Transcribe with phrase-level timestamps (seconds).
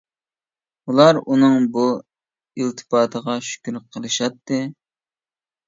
[0.91, 4.63] ئۇلار ئۇنىڭ بۇ ئىلتىپاتىغا شۈكرى قىلىشاتتى.